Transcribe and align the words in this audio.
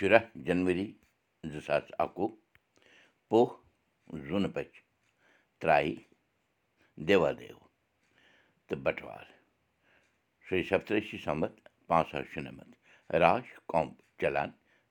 شُراہ 0.00 0.24
جنؤری 0.46 0.86
زٕ 1.52 1.60
ساس 1.66 1.86
اَکوُہ 2.04 2.28
پوہ 3.28 3.46
زوٗنہٕ 4.26 4.52
بَچہِ 4.54 4.82
ترٛایہِ 5.60 5.96
دیوادیو 7.06 7.58
تہٕ 8.66 8.82
بَٹوار 8.84 9.26
شیٚیہِ 10.46 10.68
سَتتٕرٛشی 10.68 11.18
سَمت 11.24 11.52
پانٛژھ 11.88 12.10
ساس 12.10 12.26
شُنَمَتھ 12.32 12.74
راش 13.22 13.46
کوٚمب 13.70 13.92
چلان 14.20 14.50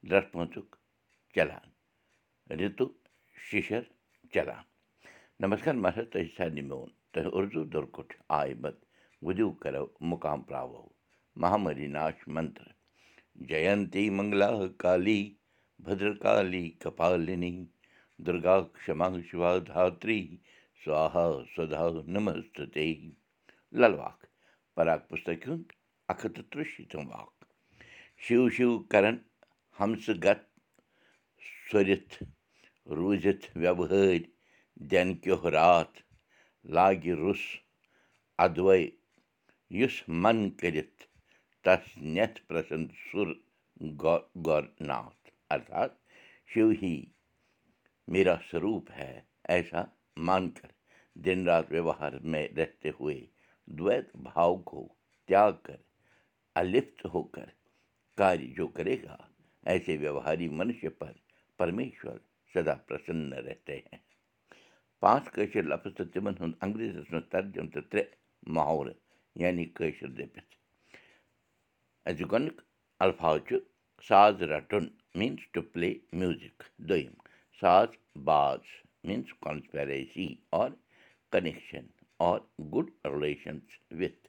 درٛس 0.10 0.26
پٲنٛژُک 0.32 0.69
چلان 1.35 1.67
رِتُک 2.60 2.94
شِشر 3.47 3.83
چلان 4.33 4.63
نمسکار 5.41 5.76
مہراج 5.83 6.07
تۄہہِ 6.12 6.28
سارنٕے 6.37 6.63
میون 6.69 6.89
تۄہہِ 7.12 7.29
اُردو 7.35 7.62
دُرکُٹھ 7.73 8.13
آے 8.39 8.53
بت 8.62 8.78
وُدِو 9.26 9.47
کَرو 9.62 9.85
مُقام 10.10 10.39
پراوو 10.47 10.83
مہامری 11.41 11.87
ناش 11.97 12.28
منتر 12.35 12.67
جینتی 13.47 14.10
منگلا 14.17 14.51
کالی 14.81 15.22
بدرکالی 15.83 16.66
کپالِنی 16.82 17.54
دُرگا 18.26 18.58
کما 18.86 19.08
شِوا 19.27 19.52
دھتری 19.68 20.22
سوہا 20.84 21.27
سدا 21.55 21.84
نمست 22.14 22.59
للواکھ 23.80 24.26
پراک 24.76 25.02
پُستک 25.09 25.41
ہُنٛد 25.48 25.67
اکھ 26.12 26.26
ہَتھ 26.26 26.34
تہٕ 26.36 26.45
تٕرٛہ 26.50 26.67
شیٖتِم 26.72 27.04
واکھ 27.12 27.38
شِو 28.23 28.40
شِو 28.55 28.70
کَرَن 28.91 29.17
ہمسہٕ 29.80 30.22
گت 30.23 30.42
سورِتھ 31.70 32.14
روٗزِتھ 32.98 33.45
ویوہٲرۍ 33.62 34.23
دٮ۪ن 34.90 35.09
کیٚو 35.22 35.52
راتھ 35.58 35.95
لاگہِ 36.76 37.12
روٚس 37.22 37.44
اَدوَے 38.44 38.80
یُس 39.80 39.95
من 40.22 40.38
کٔرِتھ 40.59 41.00
تس 41.63 41.86
نٮ۪تھ 42.13 42.40
پرٛسن 42.48 42.84
سُر 43.08 43.27
گورناتھ 44.45 45.30
ارتھات 45.54 45.91
شِو 46.52 46.70
ہی 46.81 46.95
میرا 48.13 48.36
سوروٗپ 48.50 48.92
ہے 48.97 49.14
ایسا 49.53 49.81
مان 50.28 50.50
کر 50.58 50.69
دِن 51.16 51.39
رات 51.47 51.66
ویوہار 51.72 52.14
مے 52.31 52.44
رہتے 52.58 52.89
ہوے 53.00 53.19
دویت 53.78 54.08
بھاو 54.25 54.56
کو 54.69 54.88
تیاگ 55.28 55.53
کر 55.64 55.80
الپت 56.56 57.06
ہو 57.14 57.22
کر 57.36 57.50
کاریہ 58.17 58.53
جو 58.58 58.67
کرے 58.78 58.95
گا 59.03 59.17
ایسے 59.72 59.97
ویوہاری 59.97 60.47
منشیہ 60.59 60.89
پر 61.00 61.12
پرمیشور 61.59 62.17
سدا 62.53 62.75
پرسن 62.88 63.19
رہتے 63.47 63.75
ہیں 63.78 64.00
پانٛژھ 65.00 65.30
کٲشِر 65.34 65.64
لفظ 65.64 65.91
تہٕ 65.97 66.12
تِمن 66.14 66.34
ہُنٛد 66.39 66.56
انگریٖزَس 66.64 67.12
منٛز 67.12 67.30
گۄڈنیُک 72.18 72.58
الفاظ 73.06 73.38
چھُ 73.48 73.56
ساز 74.08 74.36
رَٹُن 74.52 74.86
میٖنٕز 75.20 75.42
ٹُو 75.54 75.62
پٕلے 75.72 75.92
میوٗزِک 76.20 76.58
دوٚیِم 76.88 77.14
ساز 77.60 77.90
باز 78.28 78.62
means 79.08 79.30
conspiracy 79.44 80.28
or 80.62 80.72
connection 81.32 81.86
or 82.30 82.40
good 82.74 82.88
relations 83.14 83.70
with 84.00 84.24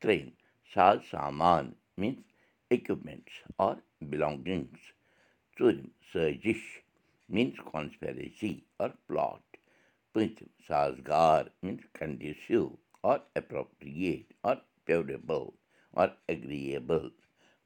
ترٛیٚیِم 0.00 0.28
ساز 0.74 0.98
سامان 1.10 1.64
میٖنٕز 2.00 2.24
اِکوِپمٮ۪نٛٹٕس 2.72 3.36
آر 3.66 3.76
بِلانٛگِنٛگٕس 4.10 4.84
ژوٗرِم 5.58 5.86
سٲزِش 6.12 6.62
میٖنٕز 7.34 7.58
کانسپیریسی 7.72 8.54
آر 8.82 8.90
پٕلاٹ 9.06 9.56
پٲنٛژِم 10.12 10.50
سازگار 10.68 11.42
means 11.62 11.84
conducive 11.98 12.62
or 13.10 13.18
appropriate 13.36 14.32
or 14.48 14.56
favourable 14.86 15.46
or 16.00 16.08
agreeable 16.30 17.06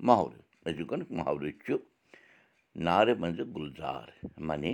محرٕ 0.07 0.35
أزیُک 0.67 0.87
گۄڈنیُک 0.91 1.11
محرٕ 1.19 1.51
چھُ 1.65 1.73
نارٕ 2.87 3.15
منٛزٕ 3.21 3.47
گُلزار 3.55 4.07
معنی 4.49 4.73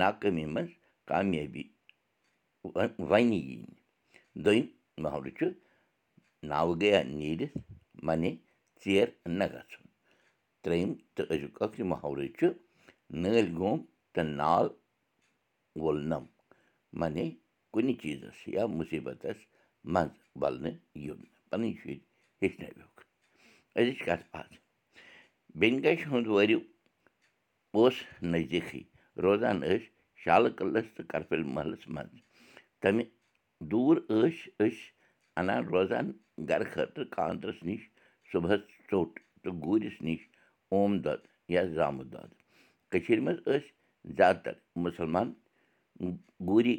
ناکٲمی 0.00 0.44
منٛز 0.54 0.70
کامیٲبی 1.08 1.64
وَنہِ 3.10 3.38
یِنۍ 3.48 3.74
دوٚیِم 4.44 4.66
محرٕ 5.02 5.30
چھُ 5.38 5.46
ناوٕ 6.50 6.74
گٔیا 6.80 7.00
نیٖرِتھ 7.18 7.56
معنی 8.06 8.30
ژیر 8.84 9.08
نہ 9.38 9.44
گژھُن 9.52 9.84
ترٛیٚیِم 10.62 10.90
تہٕ 11.14 11.26
أزیُک 11.32 11.54
ٲخری 11.62 11.84
محرٕ 11.92 12.28
چھُ 12.38 12.46
نٲلۍ 13.20 13.46
گوٚم 13.58 13.78
تہٕ 14.14 14.26
نال 14.40 14.66
وولنَم 15.82 16.24
معنی 17.00 17.26
کُنہِ 17.72 17.92
چیٖزَس 18.00 18.38
یا 18.54 18.62
مُصیٖبتَس 18.76 19.38
منٛز 19.92 20.14
وَلنہٕ 20.40 20.76
یُن 21.04 21.20
پَنٕنۍ 21.50 21.74
شُرۍ 21.80 21.98
ہیٚچھنٲوِکھ 22.42 23.00
أزِچ 23.78 23.98
کَتھ 24.06 24.24
باتھ 24.32 24.54
بیٚنہِ 25.58 25.82
گَشہِ 25.84 26.06
ہُنٛد 26.10 26.26
وٲرِو 26.34 26.58
اوس 27.76 27.96
نزدیٖکھٕے 28.32 28.82
روزان 29.24 29.56
ٲسۍ 29.60 29.84
شالہٕ 30.22 30.56
قلس 30.58 30.86
تہٕ 30.94 31.08
کرپِل 31.10 31.42
محلَس 31.54 31.84
منٛز 31.94 32.20
تَمہِ 32.80 33.04
دوٗر 33.70 33.96
ٲسۍ 34.08 34.38
أسۍ 34.62 34.82
اَنان 35.38 35.62
روزان 35.72 36.06
گَرٕ 36.48 36.66
خٲطرٕ 36.72 37.08
خانٛدرَس 37.14 37.58
نِش 37.68 37.80
صُبحس 38.32 38.62
ژوٚٹ 38.90 39.12
تہٕ 39.42 39.54
گوٗرِس 39.64 39.96
نِش 40.06 40.20
اوم 40.74 40.92
دۄد 41.04 41.20
یا 41.54 41.62
زامہٕ 41.76 42.06
دۄد 42.12 42.30
کٔشیٖرِ 42.90 43.20
منٛز 43.24 43.38
ٲسۍ 43.46 43.68
زیادٕ 44.16 44.42
تر 44.44 44.54
مُسلمان 44.84 45.32
گوٗری 46.48 46.76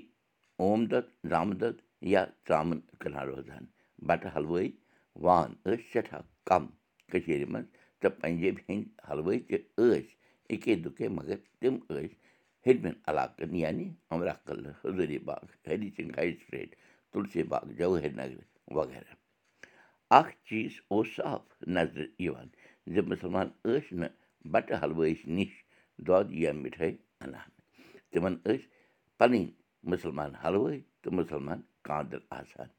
اوم 0.62 0.85
دۄد 0.91 1.06
زامہٕ 1.29 1.57
دۄد 1.62 1.78
یا 2.13 2.25
ژامَن 2.47 2.79
کٕنان 3.00 3.28
روزان 3.28 3.66
بَٹہٕ 4.07 4.35
حلوٲے 4.35 4.68
وان 5.22 5.53
ٲسۍ 5.66 5.81
سٮ۪ٹھاہ 5.91 6.22
کَم 6.50 6.66
کٔشیٖرِ 7.12 7.46
منٛز 7.53 7.68
تہٕ 8.00 8.19
پنجٲبۍ 8.22 8.62
ہِنٛدۍ 8.69 8.90
حلوٲے 9.09 9.40
تہِ 9.47 9.57
ٲسۍ 9.78 10.16
اِکے 10.50 10.75
دُکے 10.84 11.07
مگر 11.18 11.38
تِم 11.59 11.75
ٲسۍ 11.90 12.13
ہیٚرمٮ۪ن 12.66 12.96
علاقَن 13.09 13.56
یعنی 13.56 13.88
اَمرا 14.12 14.34
قلعہٕ 14.46 14.79
حضوٗری 14.84 15.18
باغ 15.28 15.44
ہری 15.68 15.90
سِنٛگ 15.96 16.18
ہاے 16.18 16.31
سٹرٛیٹ 16.41 16.75
تُلسی 17.12 17.44
باغ 17.52 17.66
جوہر 17.78 18.12
نگر 18.19 18.41
وغیرہ 18.78 19.13
اکھ 20.19 20.31
چیٖز 20.47 20.73
اوس 20.91 21.07
صاف 21.16 21.44
نظرِ 21.75 22.06
یِوان 22.25 22.47
زِ 22.94 22.96
مُسلمان 23.12 23.47
ٲسۍ 23.66 23.96
نہٕ 24.00 24.16
بَٹہٕ 24.52 24.79
حلوٲیِس 24.84 25.22
نِش 25.35 25.52
دۄد 26.07 26.31
یا 26.41 26.52
مِٹھٲے 26.63 26.90
اَنان 27.23 27.50
تِمن 28.12 28.35
ٲسۍ 28.46 28.68
پَنٕنۍ 29.18 29.46
مُسلمان 29.91 30.31
حلوٲے 30.44 30.79
تہٕ 31.02 31.13
مُسلمان 31.19 31.62
کانٛدر 31.88 32.19
آسان 32.40 32.69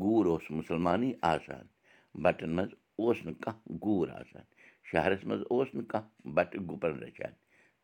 گوٗر 0.00 0.26
اوس 0.30 0.50
مُسلمانٕے 0.58 1.12
آسان 1.32 1.66
بَٹن 2.14 2.50
منٛز 2.56 2.72
اوس 2.98 3.24
نہٕ 3.24 3.40
کانٛہہ 3.42 3.76
گوٗر 3.84 4.08
آسان 4.20 4.44
شہرَس 4.90 5.24
منٛز 5.24 5.42
اوس 5.50 5.74
نہٕ 5.74 5.86
کانٛہہ 5.88 6.30
بَٹہٕ 6.34 6.62
گُپَن 6.70 6.98
رَچھان 7.02 7.32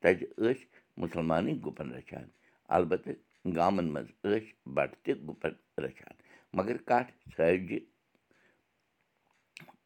تَتہِ 0.01 0.27
ٲسۍ 0.39 0.67
مُسلمانٕے 1.03 1.55
گُپَن 1.65 1.93
رَچھان 1.93 2.29
اَلبتہٕ 2.77 3.21
گامَن 3.57 3.93
منٛز 3.93 4.09
ٲسۍ 4.25 4.53
بَٹہٕ 4.75 5.01
تہِ 5.05 5.12
گُپَن 5.29 5.53
رَچھان 5.85 6.15
مگر 6.57 6.77
کَٹھ 6.89 7.11
ژھاوجہِ 7.37 7.79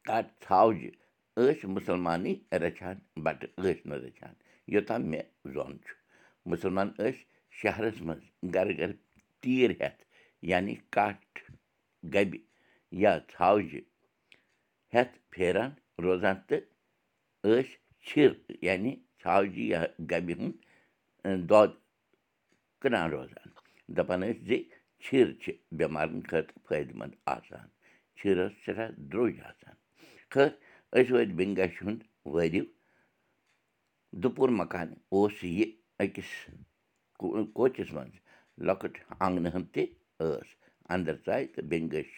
کَٹھ 0.06 0.28
ژھاوجہِ 0.44 0.91
ٲسۍ 1.37 1.69
مُسلمانٕے 1.76 2.34
رَچھان 2.65 2.97
بَٹہٕ 3.25 3.50
ٲسۍ 3.62 3.87
نہٕ 3.88 4.00
رَچھان 4.05 4.34
یوٚتام 4.72 5.03
مےٚ 5.10 5.26
زوٚن 5.53 5.78
چھُ۔ 5.84 5.94
مُسلمان 6.50 6.88
ٲسۍ 6.99 7.25
شہرَس 7.60 8.00
منٛز 8.06 8.25
گَرٕ 8.55 8.72
گَرٕ 8.78 8.97
تیٖر 9.41 9.70
ہٮ۪تھ 9.70 10.03
یعنی 10.50 10.75
کَٹھ 10.94 11.38
گَبہِ 12.15 12.38
یا 13.03 13.19
ژھاوجہِ 13.31 13.81
ہٮ۪تھ 14.93 15.15
پھیران 15.32 15.71
روزان 16.04 16.37
تہٕ 16.49 16.62
ٲسۍ 17.44 17.71
چھِر 18.06 18.31
یعنی 18.66 18.93
ژھاوجہِ 19.22 19.65
یا 19.72 19.81
گَبہِ 20.10 20.34
ہُنٛد 20.38 21.49
دۄد 21.50 21.71
کٕنان 22.81 23.06
روزان 23.15 23.49
دَپان 23.97 24.21
ٲسۍ 24.22 24.41
زِ 24.49 24.50
چھِر 25.04 25.26
چھِ 25.43 25.47
بٮ۪مارَن 25.76 26.21
خٲطرٕ 26.28 26.59
فٲیدٕ 26.66 26.97
منٛد 26.99 27.15
آسان 27.34 27.66
چھِر 28.16 28.34
ٲس 28.47 28.53
سٮ۪ٹھاہ 28.65 28.91
درٛوٚج 29.10 29.37
آسان 29.50 29.75
خٲر 30.32 30.49
أسۍ 30.97 31.12
وٲتۍ 31.15 31.34
بِنگَش 31.38 31.75
ہُنٛد 31.82 32.00
وٲرِو 32.34 32.65
دُپُر 34.22 34.49
مکان 34.60 34.88
اوس 35.12 35.37
یہِ 35.44 35.67
أکِس 36.02 36.31
کوچَس 37.56 37.91
منٛز 37.96 38.14
لۄکٕٹ 38.67 38.94
آنٛگنہٕ 39.25 39.55
ہن 39.55 39.64
تہِ 39.73 39.82
ٲس 40.19 40.49
اَندَر 40.93 41.14
ژاے 41.26 41.44
تہٕ 41.52 41.64
بیٚنہِ 41.70 41.91
گٔش 41.93 42.11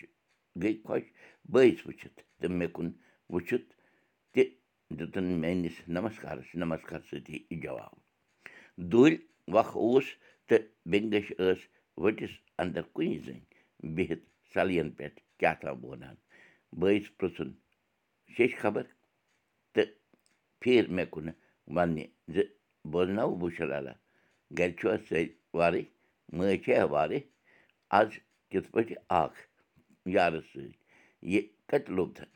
گٔے 0.62 0.73
خۄش 0.87 1.05
بٲیِس 1.52 1.87
وٕچھِتھ 1.87 2.19
تہٕ 2.41 2.50
مےٚ 2.58 2.73
کُن 2.75 2.88
وٕچھِتھ 3.32 3.69
تہِ 4.32 4.43
دِتُن 4.99 5.25
میٛٲنِس 5.43 5.76
نمسکارَس 5.88 6.55
نمسکار 6.62 7.00
سۭتی 7.11 7.38
جواب۔ 7.62 7.94
دوٗرِ 8.91 9.14
وق 9.55 9.70
اوس 9.76 10.06
تہٕ 10.49 10.62
بیٚنہِ 10.91 11.11
گٔش 11.12 11.29
ٲس 11.38 11.61
ؤٹِس 12.02 12.32
اَندَر 12.61 12.82
کُنی 12.94 13.19
زٔنۍ 13.25 13.44
بِہِتھ 13.94 14.25
سَلیَن 14.55 14.91
پٮ۪ٹھ 14.97 15.20
کیٛاہ 15.38 15.55
تام 15.61 15.85
وونان۔ 15.85 16.17
بٲیِس 16.81 17.06
پرٛژھُن 17.17 17.50
شیٚش 18.37 18.52
خبر؟ 18.62 18.85
تہٕ 19.75 19.88
پھیٖر 20.61 20.88
مےٚ 20.88 21.11
کُنہٕ 21.12 21.38
وَننہِ 21.75 22.06
زِ 22.35 22.41
بوزناوٕ 22.93 23.38
بوٗشا 23.41 23.64
لالا 23.64 23.93
گَرِ 24.58 24.70
چھُوا 24.79 24.97
سٲری 25.08 25.29
وارٕے؟ 25.58 25.82
مٲج 26.37 26.64
چھےٚ 26.64 26.88
وارَے؟ 26.93 27.19
آز 27.99 28.08
کِتھ 28.50 28.69
پٲٹھۍ 28.73 28.97
اکھ 29.08 29.38
یارَس 30.14 30.46
سۭتۍ۔ 30.52 30.72
یہِ 31.32 31.42
کَتہِ 31.68 31.92
لوٚبتھَن 31.96 32.30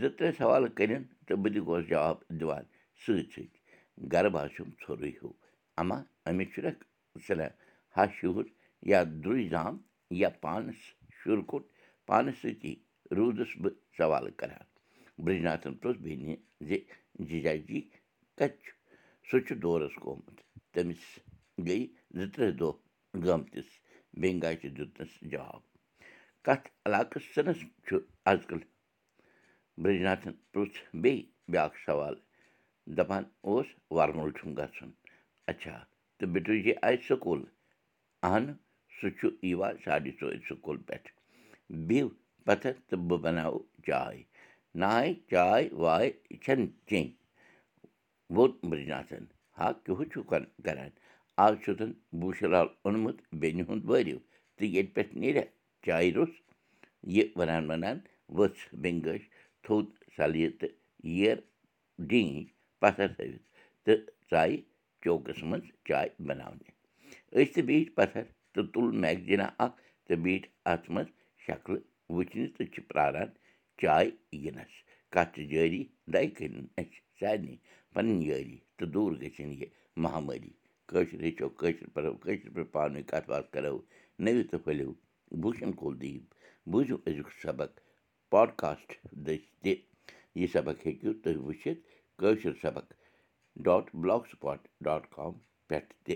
زٕ 0.00 0.10
ترٛےٚ 0.16 0.36
سوال 0.38 0.64
کٔرِنۍ 0.76 1.04
تہٕ 1.26 1.36
بہٕ 1.42 1.52
تہِ 1.54 1.60
گوس 1.66 1.84
جواب 1.92 2.16
دِوان 2.40 2.64
سۭتۍ 3.02 3.30
سۭتۍ۔ 3.34 3.60
گَرٕ 4.12 4.30
باسیٚوم 4.34 4.70
ژھوٚرُے 4.80 5.10
ہیوٗ۔ 5.16 5.32
اَما 5.80 5.98
أمِس 6.28 6.48
چھُنکھ 6.54 6.82
صِلح 7.26 7.48
ہَش 7.96 8.10
شُہُر 8.18 8.44
یا 8.90 9.02
درٛوج 9.22 9.50
دام 9.54 9.74
یا 10.20 10.28
پانَس 10.42 10.80
شُر 11.18 11.38
کوٚٹ 11.50 11.64
پانَس 12.08 12.36
سۭتی 12.42 12.74
روٗدُس 13.16 13.52
بہٕ 13.62 13.74
سوال 13.96 14.30
کَران۔ 14.40 14.66
برٛجناتھَن 15.24 15.74
پرٛژھ 15.80 16.00
بیٚنہِ 16.04 16.36
زِ 16.68 16.70
جِجا 17.28 17.54
جی 17.66 17.80
کَتہِ 18.38 18.56
چھُ؟ 18.62 18.72
سُہ 19.28 19.38
چھُ 19.46 19.52
دورَس 19.62 19.94
گوٚمُت۔ 20.04 20.38
تٔمِس 20.72 21.02
گٔے 21.66 21.78
زٕ 22.18 22.28
ترٛےٚ 22.34 22.56
دۄہ 22.60 22.72
گٲمتِس 23.24 23.68
بٮ۪نگاجہِ 24.20 24.70
دیُتنَس 24.76 25.12
جواب 25.32 25.73
کَتھ 26.46 26.68
علاقَس 26.86 27.22
چھُ 27.86 27.98
آزکَل 28.30 28.58
برٛجناتھَن 29.82 30.32
پرٛژھ 30.52 30.78
بیٚیہِ 31.02 31.22
بیٛاکھ 31.52 31.76
سوال 31.84 32.14
دَپان 32.96 33.24
اوس 33.46 33.66
وَرمُل 33.96 34.30
چھُم 34.38 34.50
گژھُن۔ 34.58 34.90
اچھا 35.50 35.74
تہٕ 36.16 36.28
بِٹوٗ 36.32 36.58
جی 36.64 36.72
آیہِ 36.86 36.98
سکوٗل۔ 37.08 37.42
اَہنُ 38.28 38.52
سُہ 38.96 39.08
چھُ 39.18 39.28
یِوان 39.50 39.74
ساڑِ 39.84 40.04
ژورِ 40.18 40.36
سکوٗل 40.48 40.78
پٮ۪ٹھ۔ 40.86 41.08
بِہِو 41.86 42.08
پَتھر 42.46 42.72
تہٕ 42.88 43.00
بہٕ 43.08 43.20
بَناوٕ 43.24 43.60
چاے۔ 43.86 44.22
ناے 44.80 45.08
چاے 45.30 45.64
واے 45.82 46.08
چھَنہٕ 46.42 46.72
چیٚنۍ۔ 46.88 47.10
ووٚن 48.34 48.52
برٛجناتھَن 48.68 49.24
ہا 49.58 49.68
کیُہُ 49.84 50.04
چھُو 50.12 50.22
کَران؟ 50.30 50.90
آز 51.44 51.54
چھُتَن 51.64 51.90
بوٗشہٕ 52.20 52.50
لال 52.52 52.68
اوٚنمُت 52.84 53.16
بیٚنہِ 53.40 53.62
ہُنٛد 53.68 53.84
وٲرِو 53.90 54.18
تہٕ 54.56 54.68
ییٚتہِ 54.74 54.94
پٮ۪ٹھ 54.94 55.14
نیرِ 55.20 55.38
چایہِ 55.84 56.12
روٚس 56.16 56.34
یہِ 57.14 57.24
وَنان 57.38 57.64
وَنان 57.70 57.98
ؤژھ 58.36 58.60
بٮ۪نٛگٲش 58.82 59.22
تھوٚد 59.64 59.86
سَلیہِ 60.16 60.48
تہٕ 60.58 60.72
ییر 61.16 61.36
ڈیٖنٛگۍ 62.08 62.44
پَتھر 62.80 63.08
تھٲوِتھ 63.16 63.42
تہٕ 63.84 64.00
ژایہِ 64.30 64.56
چوکَس 65.02 65.42
منٛز 65.48 65.66
چاے 65.88 66.08
بَناونہِ 66.26 66.68
أسۍ 67.36 67.52
تہِ 67.54 67.62
بیٖٹھۍ 67.68 67.94
پَتھر 67.98 68.22
تہٕ 68.52 68.66
تُل 68.72 68.86
میگزیٖنا 69.04 69.46
اَکھ 69.64 69.76
تہٕ 70.06 70.20
بیٖٹھۍ 70.24 70.50
اَتھ 70.72 70.86
منٛز 70.94 71.10
شکلہٕ 71.46 71.84
وٕچھنہِ 72.14 72.46
تہٕ 72.56 72.70
چھِ 72.72 72.78
پرٛاران 72.88 73.28
چاے 73.80 74.06
یِنَس 74.44 74.72
کَتھ 75.14 75.32
چھِ 75.34 75.42
جٲری 75.50 75.82
دَہہِ 76.12 76.28
کٔنۍ 76.36 76.66
اَسہِ 76.80 76.98
سارنٕے 77.18 77.56
پَنٕنۍ 77.94 78.22
یٲری 78.28 78.58
تہٕ 78.76 78.88
دوٗر 78.94 79.12
گٔژھِنۍ 79.22 79.56
یہِ 79.60 79.68
مہامٲری 80.02 80.52
کٲشِر 80.88 81.20
ہیٚچھو 81.24 81.48
کٲشِر 81.60 81.86
پَرو 81.94 82.12
کٲشِر 82.22 82.48
پٲٹھۍ 82.54 82.72
پانہٕ 82.72 82.94
ؤنۍ 82.96 83.08
کَتھ 83.10 83.28
باتھ 83.30 83.48
کَرو 83.54 83.76
نٔوِو 84.24 84.42
تہٕ 84.50 84.62
پھٔلِو 84.64 84.90
بوٗشَن 85.42 85.72
کول 85.80 85.94
دیٖپ 86.00 86.24
بوٗزِو 86.70 86.96
أزیُک 87.06 87.28
سبق 87.42 87.70
پاڈکاسٹ 88.32 88.88
دٔسۍ 89.24 89.46
تہِ 89.62 89.72
یہِ 90.38 90.46
سبق 90.54 90.76
ہیٚکِو 90.86 91.10
تُہۍ 91.22 91.36
وٕچھِتھ 91.46 91.80
کٲشِر 92.18 92.54
سبق 92.62 92.86
dot 93.64 93.84
block 94.00 94.22
spot 94.30 94.60
dot 94.84 95.02
com 95.14 95.32
پٮ۪ٹھ 95.68 95.92
تہِ 96.04 96.14